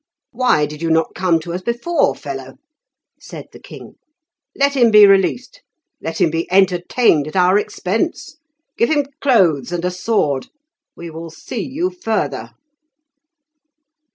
[0.31, 2.55] "Why did you not come to us before, fellow?"
[3.19, 3.97] said the king.
[4.55, 5.61] "Let him be released;
[6.01, 8.37] let him be entertained at our expense;
[8.79, 10.47] give him clothes and a sword.
[10.95, 12.53] We will see you further."